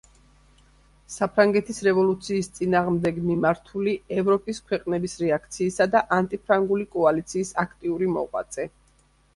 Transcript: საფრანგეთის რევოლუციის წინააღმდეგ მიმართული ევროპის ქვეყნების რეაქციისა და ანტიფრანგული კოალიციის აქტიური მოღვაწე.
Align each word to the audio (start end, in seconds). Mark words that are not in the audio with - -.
საფრანგეთის 1.15 1.81
რევოლუციის 1.87 2.49
წინააღმდეგ 2.59 3.19
მიმართული 3.27 3.93
ევროპის 4.23 4.63
ქვეყნების 4.71 5.17
რეაქციისა 5.27 5.89
და 5.97 6.03
ანტიფრანგული 6.21 6.91
კოალიციის 6.99 7.55
აქტიური 7.69 8.11
მოღვაწე. 8.19 8.71